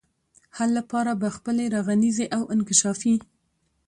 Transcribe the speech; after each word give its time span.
حل 0.55 0.69
لپاره 0.79 1.11
به 1.21 1.27
خپلي 1.37 1.65
رغنيزي 1.75 2.25
او 2.37 2.43
انکشافي 2.53 3.15